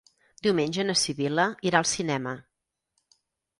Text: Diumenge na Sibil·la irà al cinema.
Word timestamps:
Diumenge 0.45 0.85
na 0.87 0.95
Sibil·la 1.01 1.47
irà 1.71 1.83
al 1.83 1.89
cinema. 1.93 2.35